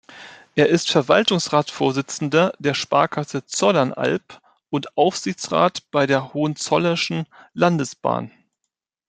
[0.55, 8.31] Er ist Verwaltungsratsvorsitzender der Sparkasse Zollernalb und Aufsichtsrat bei der Hohenzollerischen Landesbahn.